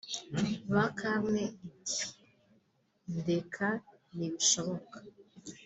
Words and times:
Bakarne 0.73 1.43
iti 1.69 2.01
“Ndeka 3.15 3.67
ntibishoboka 4.15 4.97